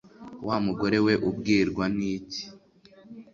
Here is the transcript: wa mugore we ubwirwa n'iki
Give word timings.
wa 0.47 0.57
mugore 0.65 0.97
we 1.05 1.13
ubwirwa 1.29 1.85
n'iki 1.97 2.43